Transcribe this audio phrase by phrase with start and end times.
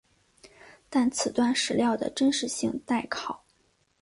[0.89, 3.45] 但此段史料的真实性待考。